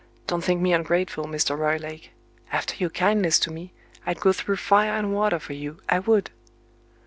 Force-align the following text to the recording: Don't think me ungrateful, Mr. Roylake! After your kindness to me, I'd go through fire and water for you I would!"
Don't 0.25 0.43
think 0.43 0.59
me 0.63 0.73
ungrateful, 0.73 1.25
Mr. 1.25 1.55
Roylake! 1.55 2.09
After 2.51 2.73
your 2.77 2.89
kindness 2.89 3.37
to 3.41 3.51
me, 3.51 3.71
I'd 4.03 4.19
go 4.19 4.33
through 4.33 4.55
fire 4.55 4.93
and 4.93 5.13
water 5.13 5.37
for 5.37 5.53
you 5.53 5.77
I 5.89 5.99
would!" 5.99 6.31